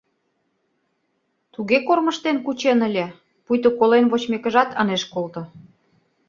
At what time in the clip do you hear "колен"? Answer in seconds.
3.79-4.05